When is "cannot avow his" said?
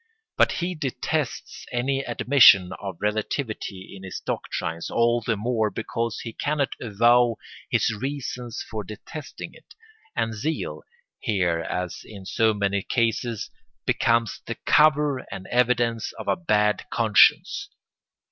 6.33-7.93